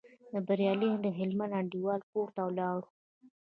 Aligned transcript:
د 0.31 0.33
بریالي 0.47 0.91
هلمند 1.19 1.57
انډیوال 1.59 2.01
کور 2.11 2.27
ته 2.35 2.41
ولاړو. 2.47 2.87